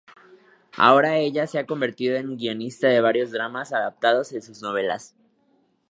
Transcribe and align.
Ahora 0.77 1.19
ella 1.19 1.45
se 1.45 1.59
ha 1.59 1.67
convertido 1.67 2.15
en 2.17 2.35
guionista 2.35 2.87
de 2.87 3.01
varios 3.01 3.29
dramas 3.31 3.71
adaptados 3.71 4.31
en 4.33 4.41
sus 4.41 4.59
novelas. 4.63 5.15